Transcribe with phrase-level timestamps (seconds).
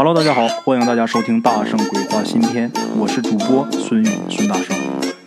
[0.00, 4.76] Hello，大家好，欢迎大家收听《大圣鬼话》新篇，我是主播孙宇孙大圣，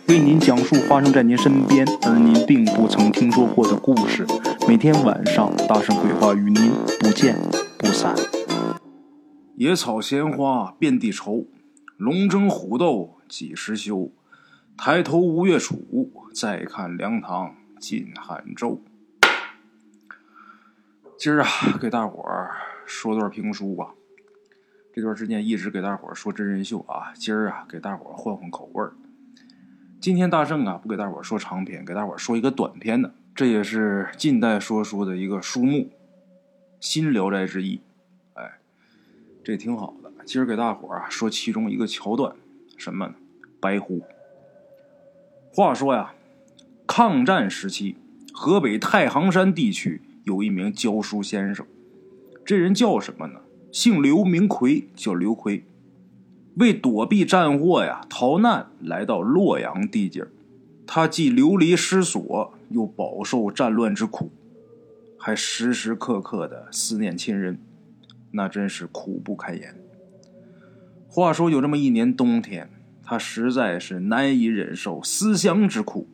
[0.08, 4.24] 为您讲述发生在您身边而您并不曾听说过的故事。
[4.66, 7.36] 每天晚上，《大圣鬼话》与您不见
[7.76, 8.14] 不散。
[9.56, 11.44] 野草鲜花遍地愁，
[11.98, 14.10] 龙争虎斗几时休？
[14.78, 18.80] 抬头吴越楚，再看梁唐晋汉周。
[21.18, 21.46] 今儿啊，
[21.78, 22.52] 给大伙儿
[22.86, 23.88] 说段评书吧。
[24.94, 28.92] 这段时间一直给大伙说真人秀啊，今儿啊给大伙换换口味儿。
[29.98, 35.78] 今天大圣啊不给大伙说长篇，给大伙说一个短篇的，这也是近代说书的一个书目，
[36.78, 37.76] 《新聊斋志异》。
[38.34, 38.58] 哎，
[39.42, 40.12] 这挺好的。
[40.26, 42.34] 今儿给大伙啊说其中一个桥段，
[42.76, 43.14] 什么呢？
[43.60, 44.02] 白狐。
[45.54, 46.12] 话说呀，
[46.86, 47.96] 抗战时期，
[48.34, 51.66] 河北太行山地区有一名教书先生，
[52.44, 53.40] 这人叫什么呢？
[53.72, 55.64] 姓刘，名奎，叫刘奎。
[56.56, 60.26] 为躲避战祸呀，逃难来到洛阳地界
[60.86, 64.30] 他既流离失所，又饱受战乱之苦，
[65.16, 67.58] 还时时刻刻的思念亲人，
[68.32, 69.74] 那真是苦不堪言。
[71.08, 72.68] 话说有这么一年冬天，
[73.02, 76.06] 他实在是难以忍受思乡之苦，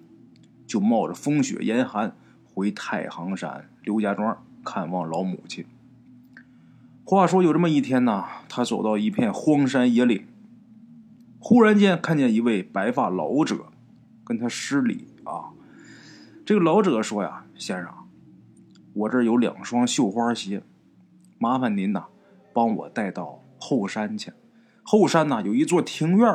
[0.65, 2.15] 就冒着风雪严寒
[2.55, 5.65] 回太行山刘家庄看望老母亲。
[7.11, 10.27] 话说有这么一天呢，他走到一片荒山野岭，
[11.39, 13.73] 忽然间看见一位白发老者，
[14.23, 15.55] 跟他施礼啊。
[16.45, 17.91] 这个老者说呀：“先生，
[18.93, 20.63] 我这有两双绣花鞋，
[21.39, 22.09] 麻烦您呐，
[22.53, 24.35] 帮我带到后山去。
[24.83, 26.31] 后山呢有一座庭院，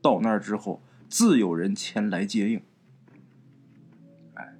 [0.00, 2.62] 到那儿之后自有人前来接应。”
[4.34, 4.54] 哎，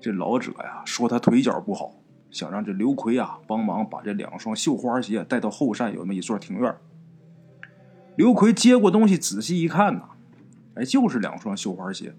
[0.00, 1.99] 这老者呀说他腿脚不好。
[2.30, 6.74] 想让这刘奎啊帮忙把这两双绣花鞋带到后山有那么一座庭院。
[8.16, 10.10] 刘奎接过东西，仔细一看呐，
[10.74, 12.14] 哎，就是两双绣花鞋，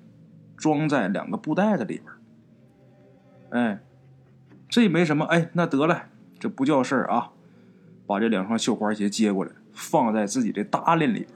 [0.56, 2.06] 装在两个布袋子里边。
[3.52, 3.80] 哎，
[4.68, 6.06] 这没什么，哎，那得了，
[6.40, 7.31] 这不叫事儿啊。
[8.07, 11.28] 把这两双绣花鞋接过来，放在自己的搭裢里边。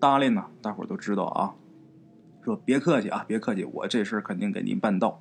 [0.00, 1.54] 搭裢呢，大伙都知道啊。
[2.44, 5.20] 说别客气啊，别客气，我这事儿肯定给您办到。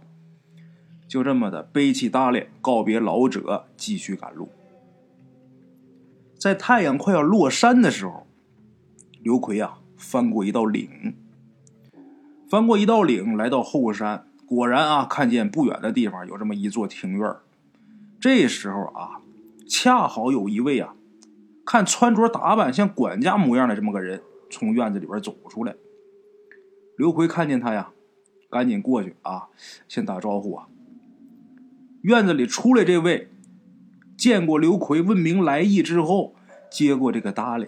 [1.07, 4.50] 就这么的背起搭裢，告别老者，继续赶路。
[6.38, 8.28] 在太阳快要落山的时候，
[9.23, 11.16] 刘奎啊翻过一道岭，
[12.50, 17.35] 翻过一道岭，来到后山，果然啊看见不远的地方有这么一座庭院。
[18.19, 19.22] 这时候啊，
[19.68, 20.94] 恰好有一位啊，
[21.66, 25.75] 看穿着打扮像管家模样的这么个人从院子里边走出来。
[26.97, 27.91] 刘奎看见他呀，
[28.50, 29.47] 赶紧过去啊，
[29.88, 30.68] 先打招呼啊。
[32.07, 33.28] 院子里出来这位，
[34.16, 36.35] 见过刘奎，问明来意之后，
[36.72, 37.68] 接过这个搭理，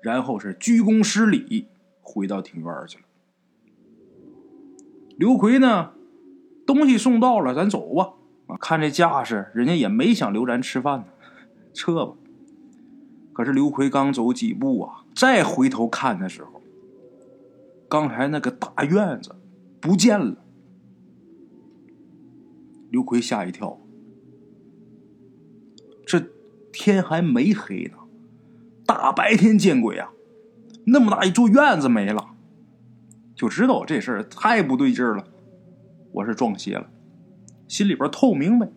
[0.00, 1.66] 然后是鞠躬施礼，
[2.00, 3.04] 回到庭院去了。
[5.16, 5.90] 刘奎呢，
[6.64, 8.12] 东西送到了，咱走吧。
[8.46, 11.06] 啊，看这架势，人家也没想留咱吃饭呢，
[11.74, 12.12] 撤吧。
[13.32, 16.62] 可是刘奎刚走几步啊，再回头看的时候，
[17.88, 19.34] 刚才那个大院子
[19.80, 20.36] 不见了。
[22.96, 23.78] 刘奎吓一跳，
[26.06, 26.30] 这
[26.72, 27.98] 天还没黑呢，
[28.86, 30.12] 大白天见鬼啊！
[30.86, 32.30] 那么大一座院子没了，
[33.34, 35.28] 就知道这事儿太不对劲了。
[36.10, 36.88] 我是撞邪了，
[37.68, 38.70] 心里边透明白，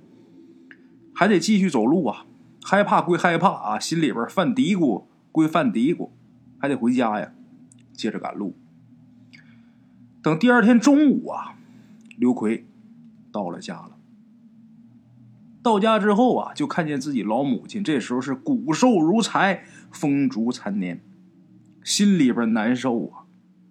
[1.16, 2.26] 还得继续走路啊。
[2.62, 6.10] 害怕归害怕啊，心里边犯嘀咕归犯嘀咕，
[6.58, 7.32] 还得回家呀，
[7.94, 8.54] 接着赶路。
[10.22, 11.56] 等第二天中午啊，
[12.18, 12.66] 刘奎
[13.32, 13.96] 到了家了。
[15.62, 21.04] 到家之后啊，就看见自己老母亲，这时候是骨瘦如柴、风烛残年，
[21.84, 23.26] 心里边难受啊，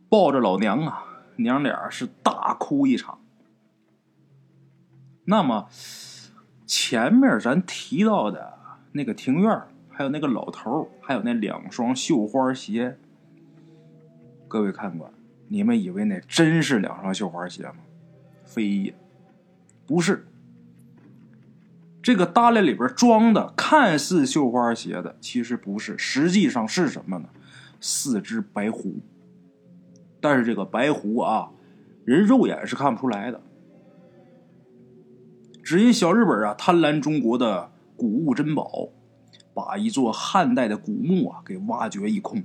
[0.09, 1.05] 抱着老娘啊，
[1.37, 3.19] 娘俩是大哭一场。
[5.25, 5.69] 那么
[6.67, 8.59] 前面咱提到的
[8.93, 12.99] 那个庭院，还有那个老头，还有那两双绣花鞋，
[14.47, 15.11] 各位看官，
[15.49, 17.77] 你们以为那真是两双绣花鞋吗？
[18.45, 18.95] 非也，
[19.87, 20.27] 不是。
[22.09, 27.29] 这个搭裢里边装的看似绣花鞋的，其实不是，实际上是什么呢？
[27.83, 28.95] 四只白狐。
[30.19, 31.51] 但是这个白狐啊，
[32.07, 33.43] 人肉眼是看不出来的。
[35.63, 38.89] 只因小日本啊贪婪中国的古物珍宝，
[39.53, 42.43] 把一座汉代的古墓啊给挖掘一空。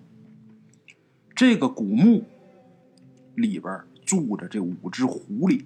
[1.33, 2.25] 这个古墓
[3.35, 5.63] 里边住着这五只狐狸，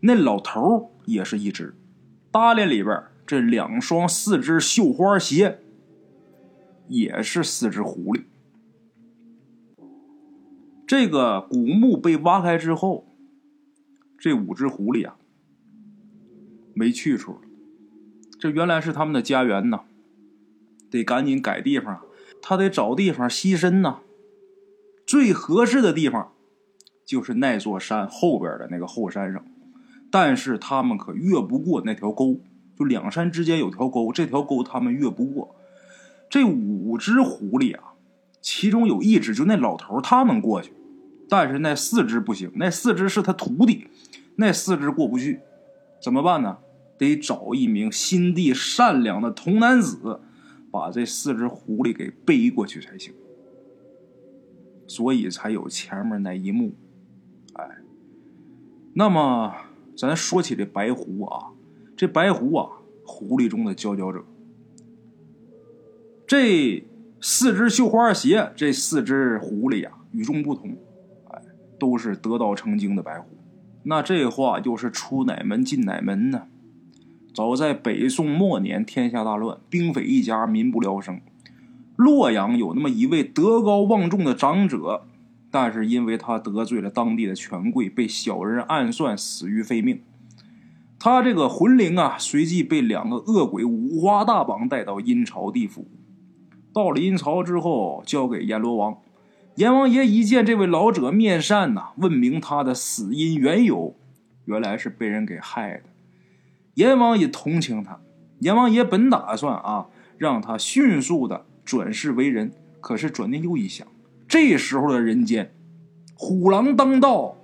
[0.00, 1.74] 那老头也是一只，
[2.30, 3.02] 搭裢里边。
[3.26, 5.60] 这两双四只绣花鞋，
[6.88, 8.24] 也是四只狐狸。
[10.86, 13.06] 这个古墓被挖开之后，
[14.18, 15.16] 这五只狐狸啊，
[16.74, 17.40] 没去处了。
[18.38, 19.84] 这原来是他们的家园呐，
[20.90, 22.02] 得赶紧改地方，
[22.42, 24.00] 他得找地方栖身呐。
[25.06, 26.32] 最合适的地方
[27.04, 29.44] 就是那座山后边的那个后山上，
[30.10, 32.40] 但是他们可越不过那条沟，
[32.82, 35.54] 就两山之间有条沟，这条沟他们越不过。
[36.28, 37.94] 这五只狐狸啊，
[38.40, 40.72] 其中有一只就那老头他们过去。
[41.28, 43.86] 但是那四只不行，那四只是他徒弟，
[44.36, 45.40] 那四只过不去，
[46.02, 46.58] 怎么办呢？
[46.98, 50.20] 得找一名心地善良的童男子，
[50.70, 53.14] 把这四只狐狸给背过去才行。
[54.86, 56.74] 所以才有前面那一幕。
[57.54, 57.78] 哎，
[58.94, 59.54] 那么
[59.96, 61.48] 咱说起这白狐啊，
[62.02, 62.68] 这白狐啊，
[63.04, 64.24] 狐狸中的佼佼者。
[66.26, 66.84] 这
[67.20, 70.76] 四只绣花鞋，这四只狐狸呀，与众不同。
[71.28, 71.40] 哎
[71.78, 73.28] 都是得道成精的白狐，
[73.84, 76.48] 那这话又是出哪门进哪门呢？
[77.32, 81.20] 早在北宋末年，天下大乱，兵匪一家，民不聊生。
[81.94, 85.04] 洛阳有那么一位德高望重的长者，
[85.52, 90.00] 但是因为他得罪了当地的权贵，被小人暗算，死于非命。
[91.04, 95.88] 他这个魂灵啊，随即被两个恶鬼五花大绑带到阴曹地府。
[96.72, 98.96] 到了阴曹之后，交给阎罗王。
[99.56, 103.96] 阎王爷一见这位老者面善呐，问明他的死因缘由，
[104.44, 105.82] 原来是被人给害的。
[106.74, 107.98] 阎王也同情他，
[108.38, 109.88] 阎王爷本打算啊，
[110.18, 113.84] 让他迅速的转世为人，可是转念又一想，
[114.28, 115.52] 这时候的人间，
[116.14, 117.34] 虎狼当道，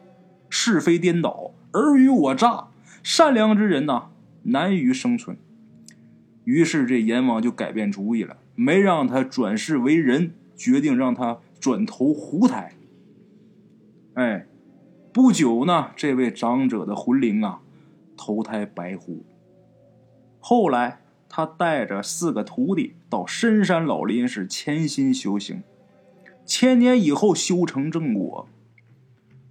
[0.48, 2.68] 是非颠倒，尔虞我诈，
[3.10, 4.10] 善良之人呐
[4.42, 5.38] 难于生存。
[6.44, 11.38] 于是这阎王就改变主意了，没让他转世为人，决定让他。
[11.58, 12.74] 转投狐胎，
[14.14, 14.46] 哎，
[15.12, 17.60] 不久呢，这位长者的魂灵啊，
[18.16, 19.24] 投胎白狐。
[20.38, 25.64] 后来，他带着四个徒弟到深山老林，是潜心修行。
[26.46, 28.48] 千年以后，修成正果，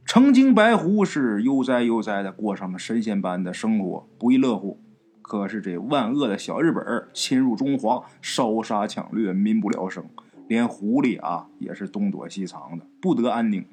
[0.08, 4.80] 成精白狐是悠哉悠哉的过上了神仙般的生活，不亦乐乎。
[5.22, 6.82] 可是这万恶的小日本
[7.14, 10.06] 侵入中华，烧杀抢掠，民不聊生。
[10.48, 13.66] 连狐狸啊也是东躲西藏的，不得安宁。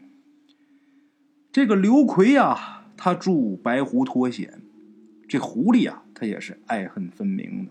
[1.53, 4.61] 这个刘奎呀，他助白狐脱险，
[5.29, 7.71] 这狐狸啊，他也是爱恨分明的。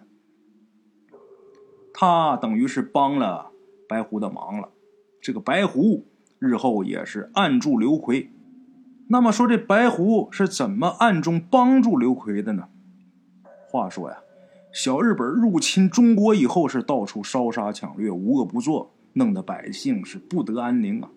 [1.93, 3.51] 他等于是帮了
[3.89, 4.69] 白狐的忙了。
[5.21, 6.05] 这个白狐
[6.39, 8.29] 日后也是暗助刘奎。
[9.13, 12.67] 那么说这白狐是怎么暗中帮助刘奎的呢？
[13.69, 14.17] 话说呀。
[14.71, 21.11] 小日本入侵中国以后，是到处烧杀抢掠，无恶不作，弄得百姓是不得安宁啊！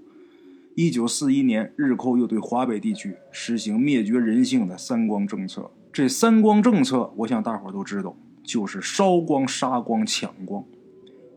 [0.75, 5.70] 一九四一年，日寇又对华北地区实行灭绝人性的“三光”政策。
[5.90, 10.62] 这“三光”政策，我想大伙都知道，就是烧光、杀光、抢光。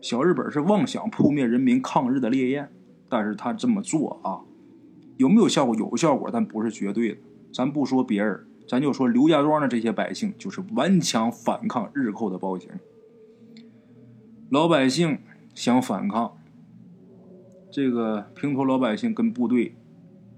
[0.02, 2.70] 小日本是妄想扑灭人民抗日的烈焰，
[3.08, 4.44] 但是他这么做啊，
[5.20, 5.76] 有没有效果？
[5.76, 7.18] 有效果，但不是绝对的。
[7.52, 8.46] 咱不说别人。
[8.66, 12.70] 咱就说刘家庄的这些百姓，就是顽强反抗日寇的暴行。
[14.48, 15.18] 老百姓
[15.54, 16.38] 想反抗，
[17.70, 19.76] 这个平头老百姓跟部队，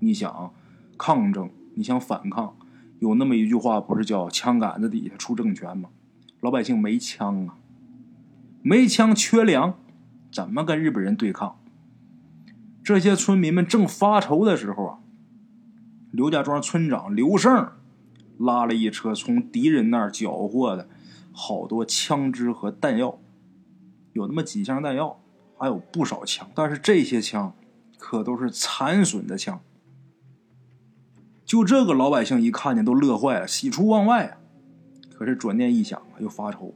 [0.00, 0.52] 你想
[0.98, 2.56] 抗争，你想反抗，
[2.98, 5.90] 有那么一句话，不是叫“枪杆子底下出政权”吗？
[6.40, 7.56] 老百姓没枪啊，
[8.62, 9.78] 没枪缺粮，
[10.32, 11.61] 怎么跟日本人对抗？
[12.84, 14.98] 这些村民们正发愁的时候啊，
[16.10, 17.72] 刘家庄村长刘胜。
[18.38, 20.88] 拉了一车从敌人那儿缴获的
[21.30, 23.20] 好多枪支和弹药，
[24.14, 25.22] 有那么几箱弹药，
[25.56, 26.50] 还有不少枪。
[26.52, 27.54] 但是这些枪
[27.98, 29.60] 可都是残损的枪。
[31.44, 34.38] 就这个老百姓一看见都乐坏了，喜出望外啊！
[35.14, 36.74] 可是转念一想又发愁。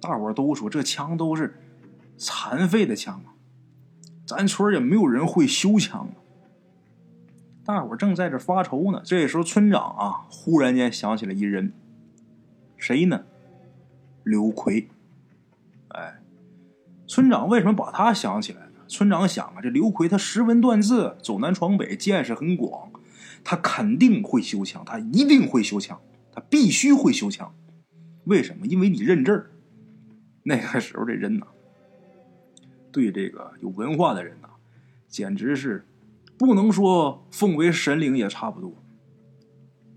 [0.00, 1.60] 大伙都说这枪都是
[2.16, 3.33] 残废的枪啊，
[4.26, 6.16] 咱村也没有人会修枪啊。
[7.64, 11.72] 大伙正在这发愁呢，这时候村长啊，忽然间想起了一人，
[12.76, 13.24] 谁呢？
[14.22, 14.88] 刘奎。
[15.88, 16.20] 哎，
[17.06, 18.80] 村长为什么把他想起来呢？
[18.86, 22.90] 村长想啊，这刘奎他识文断字，走南闯北，见识很广，
[23.42, 25.98] 他肯定会修枪，他一定会修枪，
[26.32, 27.54] 他必须会修枪。
[28.24, 28.66] 为什么？
[28.66, 29.50] 因为你认字。
[30.42, 31.46] 那个时候这人呐，
[32.94, 34.48] 对这个有文化的人呐，
[35.08, 35.84] 简直是。
[36.36, 38.74] 不能说奉为神灵也差不多。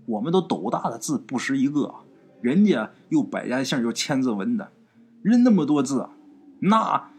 [0.06, 1.96] 我们都斗大的字不识一个，
[2.40, 4.70] 人家又百家姓又千字文的，
[5.20, 6.08] 认那么多字，
[6.60, 7.10] 那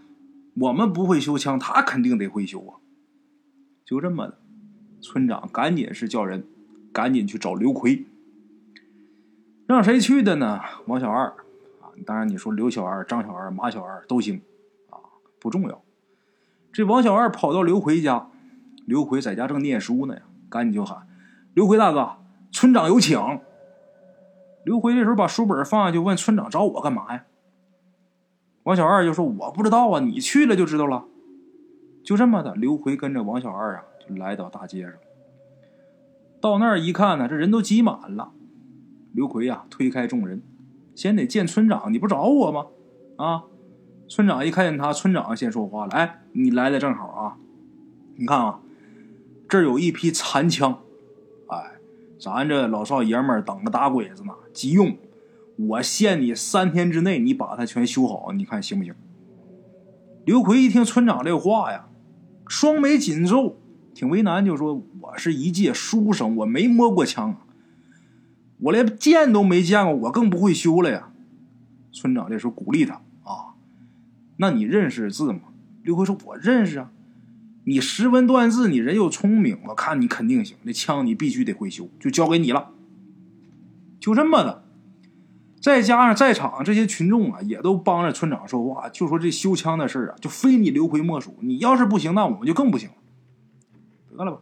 [0.55, 2.79] 我们不会修枪，他肯定得会修啊。
[3.83, 4.33] 就这么，
[5.01, 6.45] 村长赶紧是叫人，
[6.93, 8.05] 赶紧去找刘奎。
[9.67, 10.61] 让谁去的呢？
[10.87, 11.27] 王小二
[11.81, 14.41] 啊，当然你说刘小二、张小二、马小二都行，
[15.39, 15.81] 不重要。
[16.71, 18.29] 这王小二跑到刘奎家，
[18.85, 21.07] 刘奎在家正念书呢呀，赶紧就喊
[21.55, 22.17] ：“刘奎大哥，
[22.51, 23.19] 村长有请。”
[24.65, 27.25] 刘奎这时候把书本放下，就问村长找我干嘛呀？
[28.63, 31.05] 王小二就说：“我不知道啊，你去了就知道了。”
[32.03, 34.93] 就这么的，刘奎跟着王小二啊，就来到大街上。
[36.39, 38.31] 到那儿一看呢，这人都挤满了。
[39.13, 40.41] 刘奎呀，推开众人，
[40.93, 41.91] 先得见村长。
[41.91, 42.67] 你不找我吗？
[43.17, 43.43] 啊！
[44.09, 47.37] 村长一看见他，村长先说话了：“哎，你来的正好啊！
[48.15, 48.59] 你看啊，
[49.47, 50.79] 这儿有一批残枪，
[51.47, 51.73] 哎，
[52.19, 54.97] 咱这老少爷们等着打鬼子呢，急用。
[55.57, 58.95] 我限你三天之内，你把它全修好，你看行不行？”
[60.25, 61.87] 刘奎一听村长这话呀，
[62.47, 63.57] 双眉紧皱，
[63.93, 67.37] 挺为难，就说：“我是一介书生，我没摸过枪。”
[68.61, 71.11] 我连见都没见过，我更不会修了呀。
[71.91, 73.01] 村长这时候鼓励他，
[74.41, 75.41] 那你认识字吗？
[75.83, 76.91] 刘奎说：“我认识啊。
[77.65, 80.55] 你识文断字，你人又聪明，我看你肯定行。
[80.65, 82.71] 这枪你必须得会修，就交给你了。”
[83.99, 84.63] 就这么的，
[85.61, 91.35] 再加上在场这些群众啊，也都帮着村长说话，就说这修枪的事啊，就非你刘奎莫属。
[91.41, 92.95] 你要是不行，那我们就更不行了。
[94.17, 94.41] 得了吧，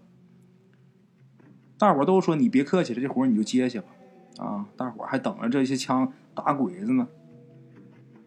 [1.80, 3.88] 大伙都说你别客气了，这活你就接下吧。
[4.38, 4.68] 啊！
[4.78, 7.08] 大伙还等着这些枪打鬼子呢。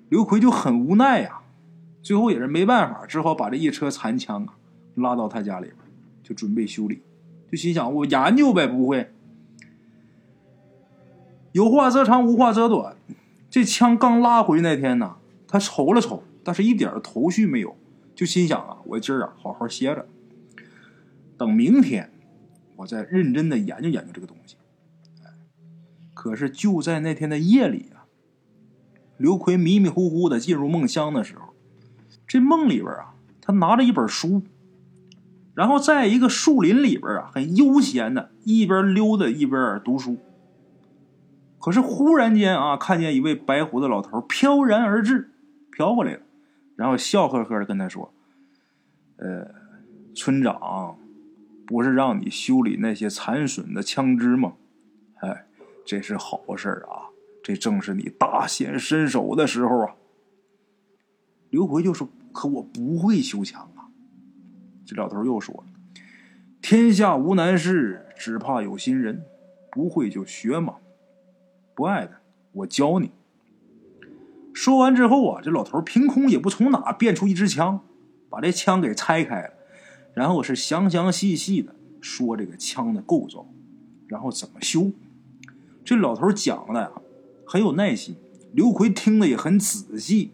[0.09, 1.40] 刘奎就很无奈呀，
[2.03, 4.55] 最后也是没办法，只好把这一车残枪啊
[4.95, 5.77] 拉到他家里边，
[6.23, 7.03] 就准备修理。
[7.51, 9.13] 就心想我研究呗，不会。
[11.53, 12.97] 有话则长，无话则短。
[13.51, 15.17] 这枪刚拉回那天呢，
[15.49, 17.77] 他瞅了瞅，但是一点头绪没有，
[18.15, 20.07] 就心想啊，我今儿啊好好歇着，
[21.37, 22.13] 等明天
[22.77, 24.57] 我再认真的研究研究这个东西。
[26.15, 28.07] 可是就在那天的夜里啊，
[29.17, 31.50] 刘奎迷迷糊糊的进入梦乡的时候，
[32.31, 34.43] 这梦里边啊，他拿着一本书，
[35.53, 40.17] 然后在一个树林里边啊，很悠闲的一边溜达一边读书。
[41.59, 45.33] 可是忽然间啊，看见一位白胡子老头飘然而至，
[45.73, 46.21] 飘过来了，
[46.77, 48.15] 然后笑呵呵的跟他说
[49.19, 49.53] ：“呃，
[50.15, 50.97] 村长，
[51.67, 54.53] 不是让你修理那些残损的枪支吗？
[55.17, 55.47] 哎。”
[55.83, 57.11] 这是好事啊！
[57.43, 59.95] 这正是你大显身手的时候啊！
[61.49, 63.89] 刘奎就说：“可我不会修枪啊！”
[64.87, 65.65] 这老头又说
[66.61, 69.25] ：“天下无难事，只怕有心人。
[69.73, 70.79] 不会就学嘛，
[71.77, 72.17] 不爱的
[72.51, 73.13] 我教你。”
[74.53, 77.81] 说完之后啊，这老头凭空也不从哪变出一支枪，
[78.29, 79.55] 把这枪给拆开了，
[80.13, 83.47] 然后是详详细细的说这个枪的构造，
[84.09, 84.91] 然后怎么修。
[85.85, 86.91] 这老头讲的呀，
[87.47, 88.17] 很有耐心。
[88.53, 90.33] 刘奎听的也很仔细。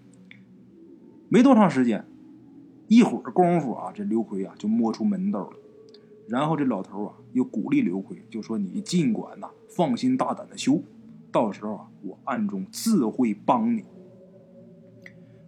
[1.28, 2.04] 没多长时间，
[2.88, 5.56] 一会儿功夫啊，这刘奎啊就摸出门道了。
[6.28, 10.82] 然后这老头啊又鼓励刘奎，就说：“你尽管呐，放心大胆的修，
[11.30, 13.84] 到时候啊，我暗中自会帮你。”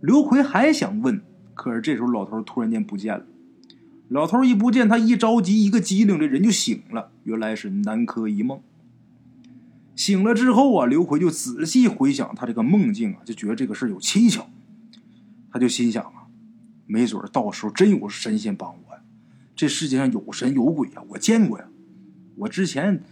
[0.00, 1.20] 刘奎还想问，
[1.54, 3.26] 可是这时候老头突然间不见了。
[4.08, 7.10] 老头一不见，他一着急，一个机灵，这人就醒了。
[7.24, 8.60] 原来是南柯一梦。
[9.96, 14.48] 醒了之后啊，刘奎就仔细回想他这个梦境啊，就觉得这个事有蹊跷。
[15.58, 16.28] 他就心想啊，
[16.86, 19.02] 没准到时候真有神仙帮我呀！
[19.56, 21.66] 这世界上有神有鬼啊，我见过呀。
[22.36, 23.02] 我之前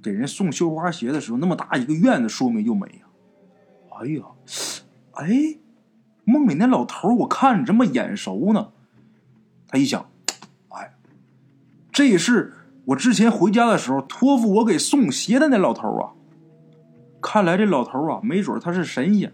[0.00, 3.08] 给人送绣花鞋的时候，那么大一个院子，说没就没呀。
[3.98, 4.22] 哎呀，
[5.14, 5.58] 哎，
[6.24, 8.70] 梦里那老头我看着这么眼熟呢。
[9.66, 10.08] 他一想，
[10.68, 10.94] 哎，
[11.90, 12.52] 这是。
[12.84, 16.14] 我之前回家的时候，托付我给送鞋的那老头啊，
[17.20, 19.32] 看来这老头啊，没准他是神仙，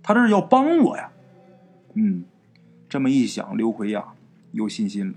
[0.00, 1.11] 他这是要帮我呀。
[1.94, 2.24] 嗯，
[2.88, 4.14] 这么一想，刘奎呀
[4.52, 5.14] 有信心了。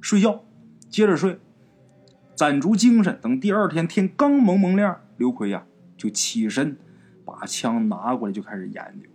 [0.00, 0.42] 睡觉，
[0.90, 1.38] 接着睡，
[2.34, 5.64] 攒足精神，等第二天天刚蒙蒙亮，刘奎呀
[5.96, 6.76] 就起身，
[7.24, 9.08] 把枪拿过来就开始研究。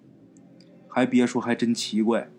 [0.87, 2.29] 还别说，还真奇怪，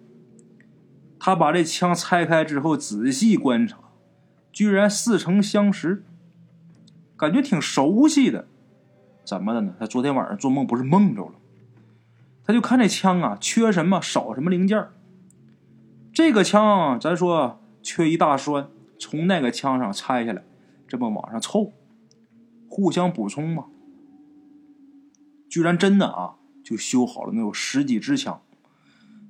[1.21, 3.79] 他把这枪拆开之后，仔细观察。
[4.51, 6.03] 居然似曾相识，
[7.17, 8.49] 感觉挺熟悉的，
[9.25, 9.75] 怎么的呢？
[9.79, 11.35] 他昨天晚上做梦不是梦着了？
[12.49, 14.89] 他就看这枪啊，缺什么少什么零件
[16.15, 20.43] 这个枪咱说缺一大栓，从那个枪上拆下来，
[20.89, 21.75] 这么往上凑，
[22.67, 23.67] 互相补充嘛。
[25.51, 28.41] 居然真的啊，就修好了，能有十几支枪。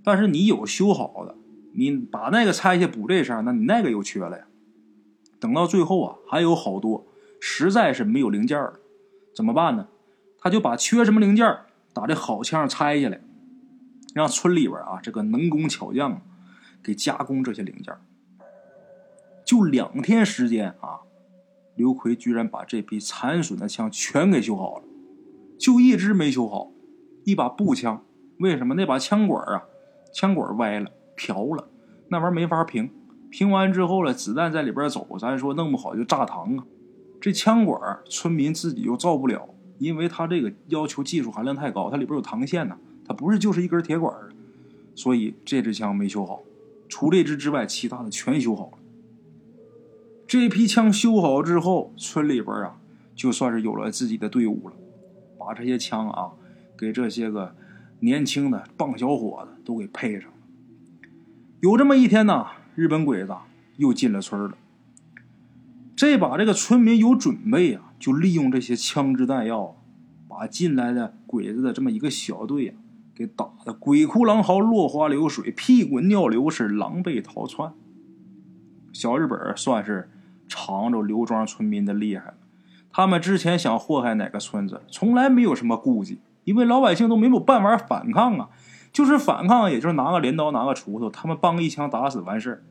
[0.05, 1.35] 但是你有修好的，
[1.75, 4.45] 你把那个拆下补这身，那你那个又缺了呀。
[5.41, 7.05] 等到最后啊，还有好多
[7.41, 8.75] 实在是没有零件了，
[9.35, 9.89] 怎么办呢？
[10.39, 11.45] 他就把缺什么零件
[11.99, 13.21] 把这好枪拆下来，
[14.15, 16.23] 让村里边啊这个能工巧匠
[16.81, 17.93] 给加工这些零件。
[19.45, 21.01] 就两天时间啊，
[21.75, 24.85] 刘奎居然把这批残损的枪全给修好了，
[25.59, 26.71] 就一支没修好，
[27.25, 28.05] 一把步枪。
[28.39, 29.65] 为什么那把枪管啊，
[30.13, 31.69] 枪管歪了、瓢了，
[32.09, 32.91] 那玩意儿没法平。
[33.31, 36.65] 平完之后了，子弹在里边走，咱说弄不好就炸膛啊。
[37.21, 44.15] 这枪管村民自己又造不了，因为他这个要求技术含量太高，它里边有膛线呢，它不是就是一根铁管
[44.95, 46.43] 所以这支枪没修好。
[46.89, 48.79] 除这支之外，其他的全修好了。
[50.27, 52.79] 这批枪修好之后，村里边啊，
[53.15, 54.75] 就算是有了自己的队伍了，
[55.39, 56.33] 把这些枪啊，
[56.77, 57.55] 给这些个
[58.01, 60.37] 年轻的棒小伙子都给配上了。
[61.61, 62.47] 有这么一天呢。
[62.75, 63.35] 日本鬼子
[63.77, 64.57] 又进了村了。
[65.97, 69.77] 这把这个村民有准备啊，就利用这些枪支弹药，
[70.29, 72.77] 把进来的鬼子的这么一个小队啊，
[73.15, 77.73] 给打的鬼哭狼嚎、落花流水、屁滚尿流，是狼狈逃窜。
[78.93, 80.11] 小日本算是
[80.47, 82.35] 尝着刘庄村民的厉害了。
[82.91, 88.49] 他们之前想祸害哪个村子，从来没有什么顾忌，因为老百姓都没有办法反抗啊。
[88.91, 92.65] 就是反抗，也就是拿个镰刀，拿个锄头，他们帮一枪打死完事儿。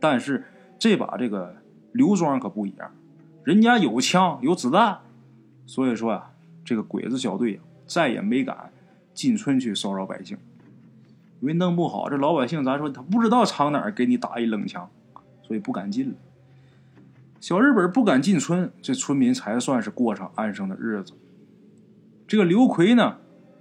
[0.00, 0.44] 但是
[0.78, 1.56] 这把这个
[1.92, 2.90] 刘庄可不一样，
[3.44, 4.98] 人家有枪有子弹，
[5.66, 6.32] 所以说啊，
[6.64, 8.70] 这个鬼子小队再也没敢
[9.14, 10.36] 进村去骚扰百姓，
[11.40, 14.88] 因为弄不好这老百姓咱说他不知道藏哪儿，给你打一冷枪，
[15.42, 16.14] 所以不敢进了。
[17.40, 21.14] 小日本不敢进村，这村民才算是过上安生的日子。
[22.26, 23.18] 这个刘奎呢，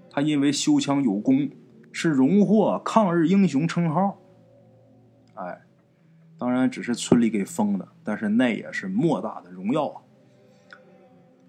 [0.10, 1.50] 他因为修枪有功。
[1.92, 4.20] 是荣获抗日英雄称号，
[5.34, 5.62] 哎，
[6.40, 10.02] 当然只是村里给封的，但是那也是莫大的荣耀啊！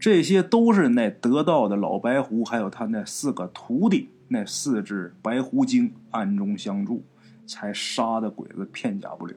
[0.00, 7.04] 这些都是那得道的老白狐，还有他那四个徒弟，那四只白狐精暗中相助，
[7.46, 9.36] 才杀的鬼子片甲不留。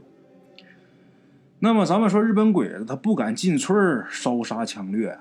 [1.60, 5.20] 那么咱们说日本鬼子他不敢进村烧杀抢掠，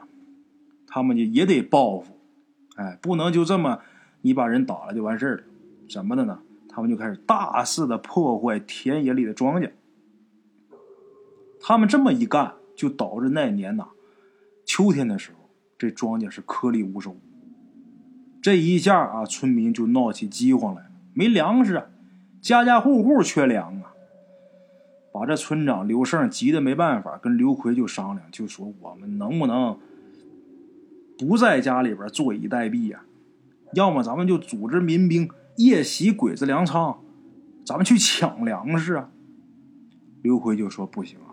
[0.87, 2.17] 他们就也得报复，
[2.77, 3.81] 哎，不能就这么
[4.23, 5.43] 你把人打了就完事了。
[5.91, 6.39] 怎么的呢？
[6.69, 9.73] 他们就开始大肆的破坏田野里的庄稼。
[11.63, 13.87] 他们这么一干，就导致那年呐，
[14.67, 15.49] 秋天的时候，
[15.79, 17.17] 这庄稼是颗粒无收。
[18.43, 21.87] 这一下啊，村民就闹起饥荒来了，没粮食啊，
[22.41, 23.95] 家家户户缺粮啊。
[25.13, 29.79] 把这村长刘胜急得没办法，跟刘奎就商量，就说我们能不能
[31.17, 33.05] 不在家里边坐以待毙呀？
[33.75, 35.31] 要么咱们就组织民兵。
[35.57, 36.99] 夜袭鬼子粮仓，
[37.63, 39.11] 咱们去抢粮食啊！
[40.23, 41.32] 刘奎就说：“不行啊，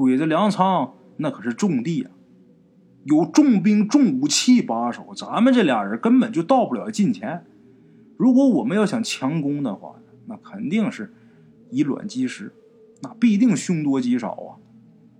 [0.00, 2.10] 鬼子粮仓那可是重地啊，
[3.04, 7.44] 有重兵重武器把守，咱们这俩人根本就到不了近前。
[8.16, 11.12] 如果我们要想强攻的话，那肯定是
[11.68, 12.50] 以卵击石，
[13.02, 14.56] 那必定凶多吉少啊！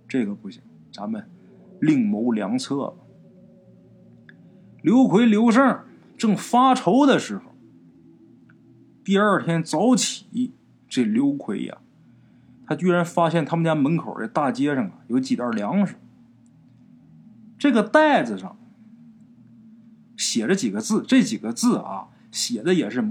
[0.07, 1.29] 这个不行，咱们
[1.79, 3.03] 另谋良策吧。”
[4.81, 5.81] 刘奎、刘胜
[6.17, 7.51] 正发愁的时候。
[9.03, 10.55] 第二天早起，
[10.89, 11.77] 这刘奎呀，
[12.71, 15.95] 他居然发现他们家门口的大街上啊有几袋粮食。
[17.59, 18.57] 这个袋子上
[20.15, 23.01] 写着几个字，这几个字啊写的也是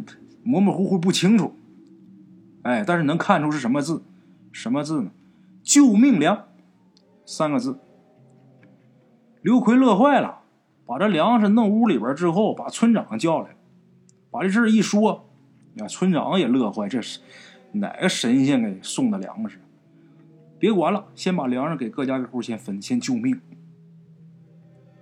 [0.43, 1.55] 模模糊糊不清楚。
[2.63, 4.03] 哎，但是能看出是什么字？
[4.51, 5.11] 什么字呢？
[5.63, 6.47] 救命粮
[7.27, 7.79] 三个字。
[9.43, 10.39] 刘奎乐坏了，
[10.87, 13.55] 把这粮食弄屋里边之后，把村长叫来，
[14.31, 15.29] 把这事一说。
[15.79, 17.21] 啊，村长也乐坏，这是
[17.73, 19.59] 哪个神仙给送的粮食？
[20.59, 23.41] 别管了，先把粮食给各家各户先分，先救命。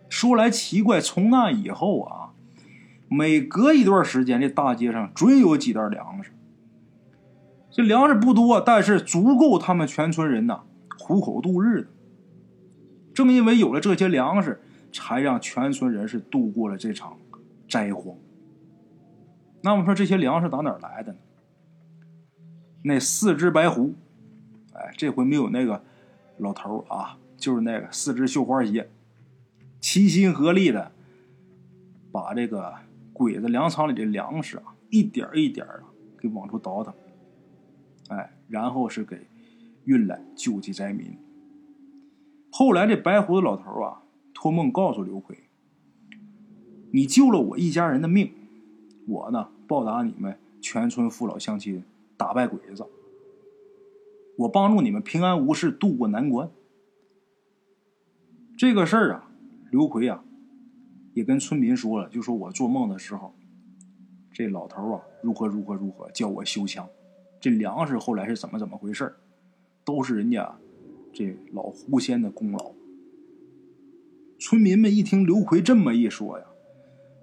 [0.08, 2.30] 说来奇怪，从那以后啊，
[3.08, 6.30] 每隔一段时间，这大街上准有几袋粮食。
[7.70, 10.62] 这粮食不多，但是足够他们全村人呐
[10.98, 11.88] 糊口度日的。
[13.12, 14.60] 正因为有了这些粮食，
[14.92, 17.16] 才让全村人是度过了这场
[17.68, 18.16] 灾荒。
[19.62, 21.18] 那么说这些粮食打哪儿来的呢？
[22.88, 23.94] 那四只白狐，
[24.72, 25.84] 哎，这回没有那个
[26.38, 28.88] 老头啊，就是那个四只绣花鞋，
[29.78, 30.90] 齐心合力的
[32.10, 32.74] 把这个
[33.12, 35.84] 鬼子粮仓里的粮食啊，一点一点啊，
[36.18, 36.94] 给往出倒腾，
[38.08, 39.26] 哎，然后是给
[39.84, 41.14] 运来救济灾民。
[42.50, 45.36] 后来这白胡子老头啊，托梦告诉刘奎
[46.90, 48.32] ：“你救了我一家人的命。”
[49.06, 51.84] 我呢，报答你们全村父老乡亲
[52.18, 52.84] 打败鬼子，
[54.36, 56.50] 我帮助你们平安无事渡过难关。
[58.58, 59.30] 这个事儿啊，
[59.70, 60.24] 刘奎啊，
[61.14, 63.34] 也跟村民说了，就说我做梦的时候，
[64.32, 66.88] 这老头啊如何如何如何叫我修枪，
[67.40, 69.14] 这粮食后来是怎么怎么回事
[69.84, 70.58] 都是人家
[71.12, 72.72] 这老狐仙的功劳。
[74.40, 76.44] 村民们一听刘奎这么一说呀，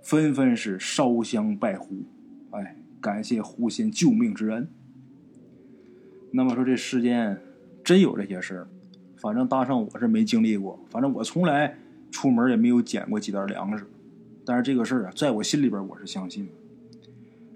[0.01, 2.03] 纷纷是烧香拜狐，
[2.51, 4.69] 哎，感谢狐仙救命之恩。
[6.36, 7.41] 那么说这世间
[7.82, 8.67] 真有这些事儿，
[9.15, 11.78] 反正大圣我是没经历过，反正我从来
[12.12, 13.88] 出门也没有捡过几袋粮食。
[14.45, 16.52] 但是这个事儿啊，在我心里边我是相信的。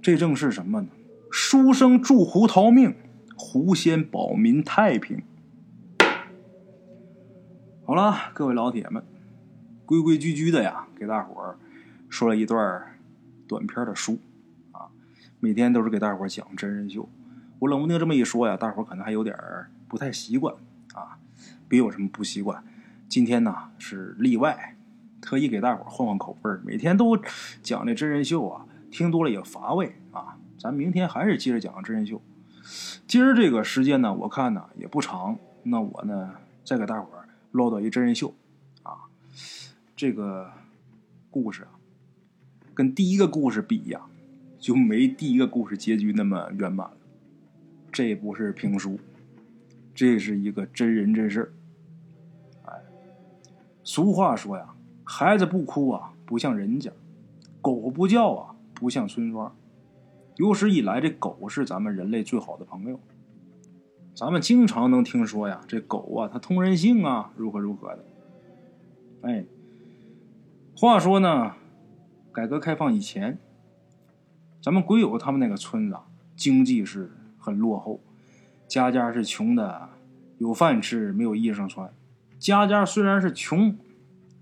[0.02, 0.88] 这正是什么呢？
[1.30, 2.96] 书生助狐逃命，
[3.36, 5.22] 狐仙保民太平。
[7.84, 9.04] 好了，各位老铁们。
[9.86, 11.58] 规规矩矩的呀，给大伙儿
[12.08, 12.82] 说了一段
[13.46, 14.18] 短篇的书
[14.72, 14.88] 啊，
[15.42, 17.10] 每天都是给大伙儿讲真人秀。
[17.60, 19.36] 我冷不丁这么一说呀，大伙可能还有点
[19.88, 20.56] 不太习惯
[20.94, 21.20] 啊。
[21.68, 22.64] 别有什么不习惯，
[23.08, 24.76] 今天呢是例外，
[25.22, 26.52] 特意给大伙换换口味。
[26.64, 27.18] 每天都
[27.62, 30.38] 讲这真人秀啊，听多了也乏味啊。
[30.58, 32.22] 咱明天还是接着讲真人秀。
[33.08, 37.10] 今儿这个时间呢，我看呢也不长，那我呢再给大伙
[37.52, 38.34] 唠叨一真人秀
[38.84, 39.10] 啊。
[39.96, 40.54] 这个
[41.30, 41.76] 故事啊，
[42.74, 44.02] 跟第一个故事比呀，
[44.58, 46.94] 就没第一个故事结局那么圆满了。
[47.92, 49.00] 这不是评书，
[49.94, 51.54] 这是一个真人真事。
[52.64, 52.74] 哎，
[53.84, 54.74] 俗话说呀，
[55.04, 56.92] 孩子不哭啊，不像人家；
[57.62, 59.56] 狗不叫啊，不像村庄。
[60.36, 63.00] 有史以来，这狗是咱们人类最好的朋友。
[64.16, 68.06] 咱们经常能听说呀，这狗啊，它通人性啊，如何如何的。
[69.24, 69.46] 哎。
[70.76, 71.56] 话说呢，
[72.32, 73.38] 改革开放以前，
[74.62, 76.06] 咱们鬼友他们那个村子啊
[76.38, 78.00] 经济是很落后，
[78.68, 79.90] 家家是穷的，
[80.38, 81.92] 有饭吃没有衣裳穿。
[82.38, 83.76] 家家虽然是穷，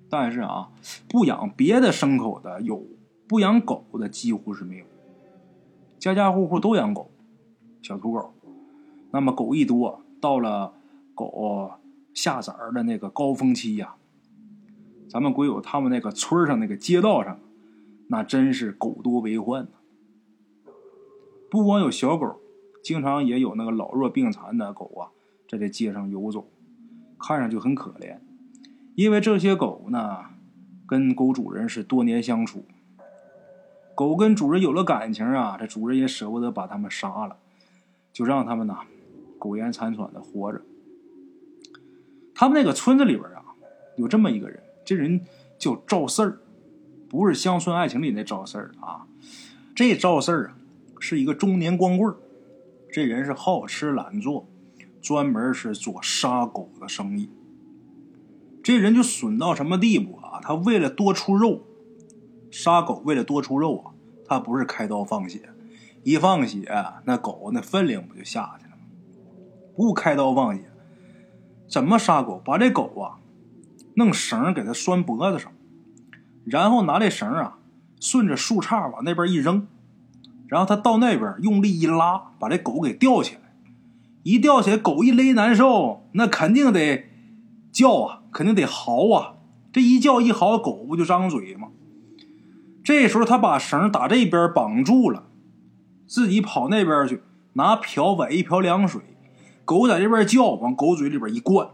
[0.09, 0.69] 但是啊，
[1.07, 2.85] 不养别的牲口的有，
[3.27, 4.85] 不养狗的几乎是没有。
[5.97, 7.09] 家家户户都养狗，
[7.81, 8.33] 小土狗。
[9.11, 10.73] 那么狗一多，到了
[11.15, 11.71] 狗
[12.13, 13.95] 下崽儿的那个高峰期呀。
[15.09, 17.39] 咱们鬼友他们那个村上那个街道上，
[18.09, 19.69] 那真是狗多为患呢。
[21.49, 22.39] 不光有小狗，
[22.87, 25.11] 经常也有那个老弱病残的狗啊，
[25.49, 26.49] 在这街上游走，
[27.19, 28.19] 看上去很可怜。
[28.95, 30.19] 因为这些狗呢，
[30.87, 32.63] 跟狗主人是多年相处，
[33.93, 37.35] 狗跟主人有了感情啊，这主人也舍不得把它们杀了，
[38.13, 38.77] 就让他们呢
[39.37, 40.61] 苟延残喘的活着。
[42.33, 43.43] 他们那个村子里边啊，
[43.97, 44.63] 有这么一个人。
[44.85, 45.19] 这人
[45.59, 46.39] 叫赵四儿，
[47.09, 49.05] 不是《乡村爱情》里那赵四儿啊。
[49.75, 50.55] 这赵四儿啊，
[51.01, 52.15] 是一个中年光棍
[52.97, 54.47] 这人是好吃懒做，
[55.03, 57.29] 专门是做杀狗的生意。
[58.63, 60.39] 这人就损到什么地步啊？
[60.41, 61.61] 他为了多出肉，
[62.49, 63.93] 杀狗为了多出肉啊，
[64.25, 65.51] 他不是开刀放血，
[66.01, 66.67] 一放血
[67.05, 68.81] 那狗那分量不就下去了吗？
[69.75, 70.63] 不开刀放血，
[71.67, 72.41] 怎么杀狗？
[72.43, 73.21] 把这狗啊。
[73.93, 75.51] 弄绳给它拴脖子上，
[76.45, 77.59] 然后拿这绳啊，
[78.01, 79.67] 顺着树杈往那边一扔，
[80.47, 83.41] 然后他到那边用力一拉，把这狗给吊起来。
[84.23, 87.05] 一吊起来，狗一勒难受，那肯定得
[87.71, 89.35] 叫啊，肯定得嚎啊。
[89.71, 91.69] 这一叫一嚎，狗不就张嘴吗？
[92.83, 95.27] 这时候他把绳打这边绑住了，
[96.05, 97.21] 自己跑那边去
[97.53, 99.01] 拿瓢崴一瓢凉水，
[99.65, 101.69] 狗在这边叫，往狗嘴里边一灌，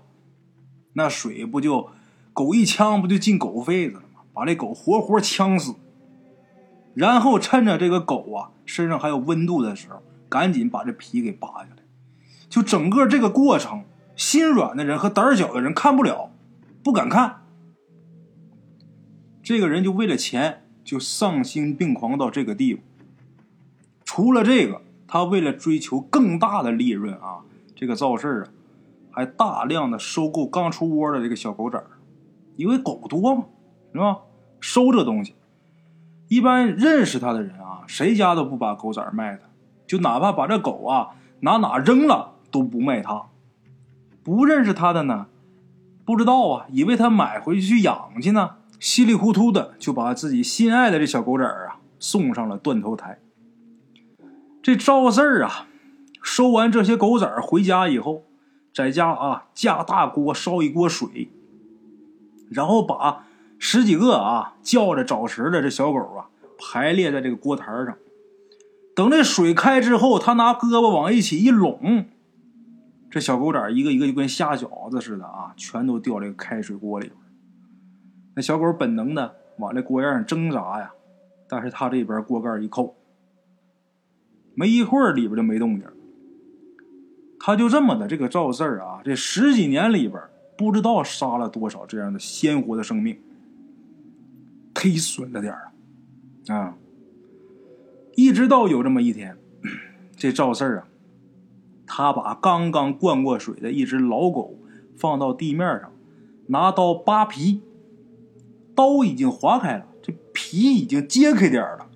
[0.94, 1.90] 那水不就？
[2.34, 4.22] 狗一呛不就进狗肺子了吗？
[4.34, 5.76] 把这狗活活呛死，
[6.94, 11.84] 然后趁着这个狗啊身上还有温度的时候，赶紧把这皮给扒下来。
[12.50, 13.84] 就整个这个过程，
[14.16, 16.32] 心软的人和胆小的人看不了，
[16.84, 17.42] 不敢看。
[19.42, 22.82] 这个人就为了钱，就丧心病狂到这个地步。
[24.06, 27.42] 除了这个，他为了追求更大的利润啊，
[27.76, 28.48] 这个造事啊，
[29.12, 31.88] 还大量的收购刚出窝的这个小狗崽儿。
[32.56, 33.46] 因为狗多嘛，
[33.92, 34.20] 是吧？
[34.60, 35.34] 收这东西，
[36.34, 39.42] 一般认识他的人啊，谁家都不把狗崽卖的，
[39.86, 41.10] 就哪怕把这狗啊
[41.42, 43.28] 哪哪扔了都不卖他。
[44.24, 45.28] 不认识他的呢，
[46.04, 53.20] 不知道啊，以为他买回去养去呢，稀里糊涂的就把自己心爱的这小狗崽啊送上了断头台。
[54.64, 55.68] 这赵四儿啊，
[56.24, 58.24] 收完这些狗崽回家以后，
[58.74, 61.30] 在家啊架大锅烧一锅水。
[62.50, 63.26] 然后把
[63.66, 66.28] 十几个啊叫着找食的这小狗啊
[66.60, 67.98] 排列在这个锅台上，
[68.94, 72.04] 等这水开之后，他拿胳膊往一起一拢，
[73.10, 77.14] 这小狗崽一个一个就跟下饺子似的啊，全都掉这个开水锅里。
[78.36, 80.92] 那小狗本能的往这锅沿上挣扎呀，
[81.48, 82.98] 但是他这边锅盖一扣，
[84.56, 85.88] 没一会儿里边就没动静。
[87.40, 90.22] 他就这么的这个赵四儿啊，这十几年里边
[90.58, 93.18] 不知道杀了多少这样的鲜活的生命，
[94.74, 95.72] 忒损了点儿
[96.48, 96.76] 啊！
[98.16, 99.38] 一直到有这么一天，
[100.16, 100.88] 这赵四儿啊，
[101.86, 104.58] 他把刚刚灌过水的一只老狗
[104.96, 105.92] 放到地面上，
[106.48, 107.62] 拿刀扒皮。
[108.76, 111.88] 刀已经划开了，这皮已经揭开点儿了。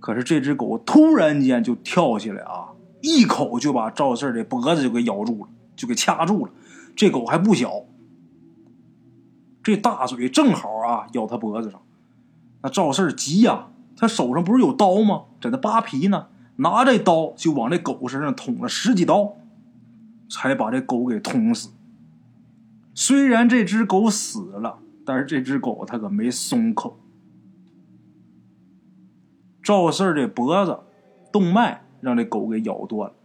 [0.00, 6.52] 可是这只狗突然间就跳起来啊，一口就把赵四儿的脖子就给咬住了，就给掐住了。
[6.96, 7.84] 这狗还不小，
[9.68, 11.80] 这大嘴正好啊咬他脖子上。
[12.62, 15.24] 那赵四急呀，他手上不是有刀吗？
[15.40, 19.36] 在那扒皮呢，拿这刀就往这狗身上捅了十几刀，
[20.30, 21.70] 才把这狗给捅死。
[22.94, 24.80] 虽然这只狗死了。
[25.04, 26.98] 但是这只狗它可没松口，
[29.62, 30.80] 赵四儿的脖子
[31.32, 33.16] 动脉让这狗给咬断了，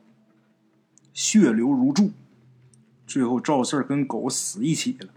[1.13, 2.11] 血流如注，
[3.05, 5.09] 最后赵四跟狗死一起了。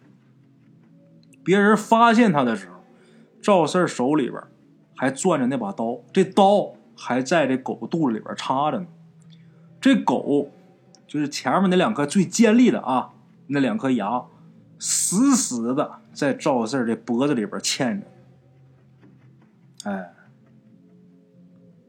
[1.47, 2.75] 别人发现他的时候，
[3.41, 4.43] 赵四手里边
[4.97, 8.87] 还攥着那把刀，这刀还在这狗肚子里边插着呢。
[9.81, 10.51] 这狗
[11.07, 13.11] 就是前面那两颗最尖利的啊，
[13.47, 14.25] 那两颗牙。
[14.79, 18.07] 死死的在赵四的脖子里边嵌着，
[19.91, 20.13] 哎，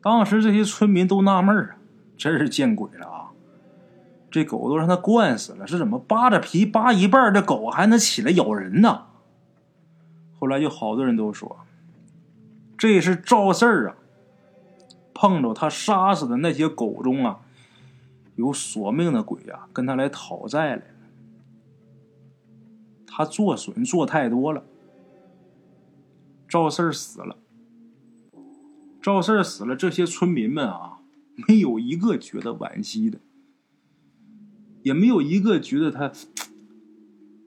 [0.01, 1.75] 当时这些村民都纳闷啊，
[2.15, 3.31] 真是见鬼了啊！
[4.31, 9.07] 这狗都让他惯死了，是怎么扒着皮扒一半，这狗还能起来咬人呢？
[10.39, 11.57] 后来就好多人都说，
[12.77, 13.97] 这是赵四儿啊，
[15.13, 17.41] 碰着他杀死的那些狗中啊，
[18.35, 20.83] 有索命的鬼啊，跟他来讨债来了。
[23.07, 24.63] 他做损做太多了，
[26.47, 27.35] 赵四儿死了。
[29.01, 30.99] 赵四儿死了，这些村民们啊，
[31.47, 33.17] 没有一个觉得惋惜的，
[34.83, 36.11] 也没有一个觉得他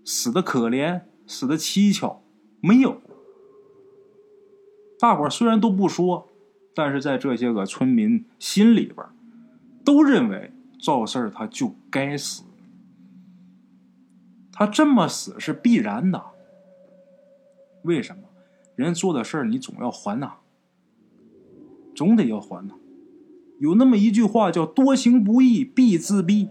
[0.04, 2.22] 死的可怜、死的蹊跷，
[2.60, 3.00] 没有。
[4.98, 6.28] 大伙虽然都不说，
[6.74, 9.06] 但是在这些个村民心里边，
[9.84, 12.44] 都认为赵四儿他就该死。
[14.52, 16.22] 他这么死是必然的。
[17.82, 18.24] 为什么？
[18.76, 20.34] 人做的事儿你总要还呐，
[21.94, 22.74] 总得要还呐。
[23.58, 26.48] 有那么一句话叫“多行不义必自毙”。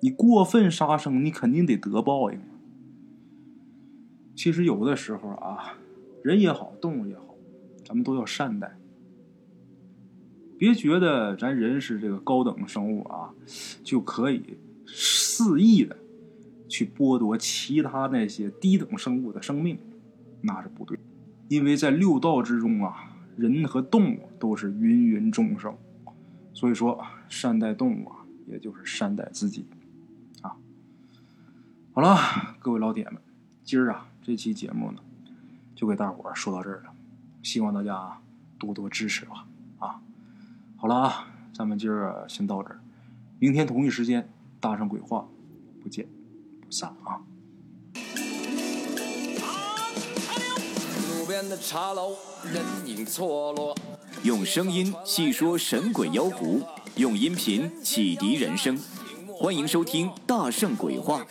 [0.00, 2.40] 你过分杀生，你肯定得得报应。
[4.40, 5.74] 其实有的时候啊，
[6.24, 7.34] 人也好，动物也好，
[7.84, 8.74] 咱们都要善待。
[10.56, 13.34] 别觉得咱人是这个高等生物啊，
[13.84, 15.94] 就可以肆意的。
[16.70, 19.76] 去剥夺其他那些低等生物的生命，
[20.40, 20.98] 那是不对。
[21.48, 25.76] 因为在六道之中啊，人和动物都是芸芸众生，
[26.54, 26.98] 所以说
[27.28, 29.66] 善待动物啊，也就是善待自己
[30.40, 30.56] 啊。
[31.92, 32.16] 好了，
[32.58, 33.20] 各位老铁们，
[33.62, 35.00] 今儿啊这期节目呢，
[35.74, 36.92] 就给大伙儿说到这儿了，
[37.42, 38.20] 希望大家
[38.58, 39.46] 多多支持吧
[39.78, 40.00] 啊。
[40.76, 42.80] 好了啊，咱们今儿先到这儿，
[43.38, 44.30] 明天同一时间
[44.60, 45.26] 大圣鬼话
[45.82, 46.06] 不见
[46.60, 46.70] 不。
[46.70, 47.18] 散啊！
[54.22, 56.62] 用声音细说神鬼妖狐，
[56.96, 58.78] 用音频启迪人生。
[59.26, 61.22] 欢迎收听《大圣鬼话》。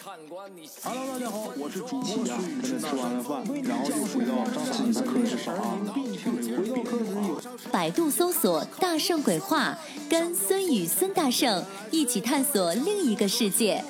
[0.82, 2.62] Hello，大家好，我是主播孙宇。
[2.80, 5.78] 吃完了饭，然后就回到自己的课室上啊。
[7.72, 9.78] 百度搜索“大圣鬼话”，
[10.10, 13.84] 跟孙宇、孙大圣一起探索另一个世界。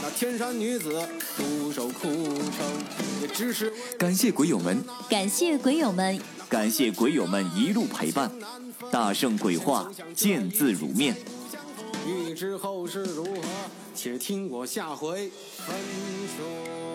[0.00, 2.64] 那天山女子独守空城，
[3.20, 8.30] 也只是感谢鬼友们，感谢鬼友们，感谢鬼友们一路陪伴。
[8.90, 11.14] 大圣鬼话，见字如面。
[12.06, 13.42] 欲知后事如何，
[13.94, 15.76] 且听我下回分
[16.36, 16.91] 说。